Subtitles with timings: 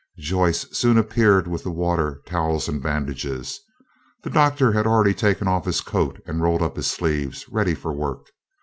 [0.17, 3.59] Joyce soon appeared with the water, towels, and bandages.
[4.23, 7.93] The Doctor had already taken off his coat and rolled up his sleeves, ready for
[7.93, 8.29] work.